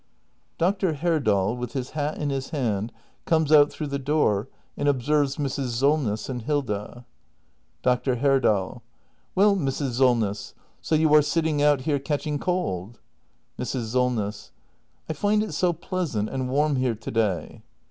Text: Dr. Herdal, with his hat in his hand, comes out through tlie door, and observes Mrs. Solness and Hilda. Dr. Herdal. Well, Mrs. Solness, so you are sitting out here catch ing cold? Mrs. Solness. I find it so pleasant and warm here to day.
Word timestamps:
Dr. 0.57 0.93
Herdal, 0.95 1.55
with 1.57 1.73
his 1.73 1.91
hat 1.91 2.17
in 2.17 2.31
his 2.31 2.49
hand, 2.49 2.91
comes 3.25 3.51
out 3.51 3.71
through 3.71 3.89
tlie 3.89 4.03
door, 4.03 4.49
and 4.75 4.87
observes 4.89 5.37
Mrs. 5.37 5.73
Solness 5.79 6.27
and 6.27 6.41
Hilda. 6.41 7.05
Dr. 7.83 8.15
Herdal. 8.15 8.81
Well, 9.35 9.55
Mrs. 9.55 9.99
Solness, 9.99 10.55
so 10.81 10.95
you 10.95 11.13
are 11.13 11.21
sitting 11.21 11.61
out 11.61 11.81
here 11.81 11.99
catch 11.99 12.25
ing 12.25 12.39
cold? 12.39 12.99
Mrs. 13.59 13.91
Solness. 13.93 14.51
I 15.07 15.13
find 15.13 15.43
it 15.43 15.53
so 15.53 15.71
pleasant 15.71 16.29
and 16.29 16.49
warm 16.49 16.77
here 16.77 16.95
to 16.95 17.11
day. 17.11 17.61